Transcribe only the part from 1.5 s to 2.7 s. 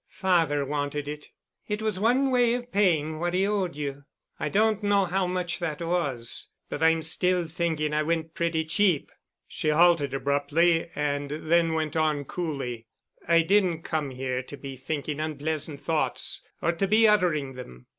It was one way